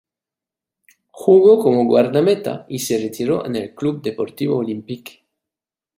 Jugó 1.11 1.59
como 1.59 1.85
guardameta 1.85 2.65
y 2.67 2.79
se 2.79 2.97
retiró 2.97 3.45
en 3.45 3.55
el 3.55 3.75
Club 3.75 4.01
Deportivo 4.01 4.57
Olímpic. 4.57 5.23